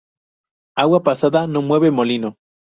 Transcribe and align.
Agua 0.83 1.03
pasada 1.03 1.45
no 1.45 1.61
mueve 1.61 1.91
molino 1.97 2.29